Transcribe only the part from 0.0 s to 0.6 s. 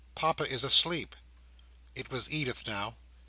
Papa